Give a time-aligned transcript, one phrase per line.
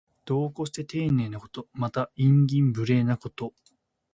[0.25, 1.67] 度を越してていねいなこと。
[1.73, 3.53] また、慇懃無礼なこと。